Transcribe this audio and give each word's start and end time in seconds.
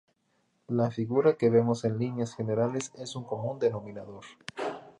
La 0.67 0.89
figura 0.89 1.35
que 1.37 1.51
vemos 1.51 1.85
en 1.85 1.99
líneas 1.99 2.33
generales 2.35 2.91
es 2.95 3.15
un 3.15 3.23
común 3.23 3.59
denominador. 3.59 4.23